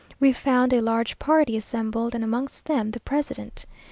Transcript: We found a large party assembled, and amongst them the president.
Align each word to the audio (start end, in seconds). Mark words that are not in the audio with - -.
We 0.19 0.33
found 0.33 0.73
a 0.73 0.81
large 0.81 1.19
party 1.19 1.55
assembled, 1.55 2.15
and 2.15 2.23
amongst 2.23 2.65
them 2.65 2.89
the 2.89 2.99
president. 2.99 3.67